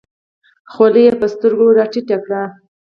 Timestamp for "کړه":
2.23-2.41